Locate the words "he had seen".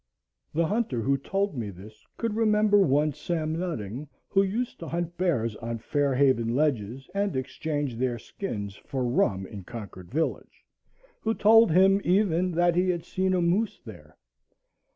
12.75-13.35